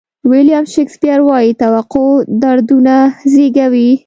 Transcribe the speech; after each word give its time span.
ویلیام 0.31 0.65
شکسپیر 0.73 1.19
وایي 1.27 1.51
توقع 1.61 2.07
دردونه 2.41 2.95
زیږوي. 3.31 3.89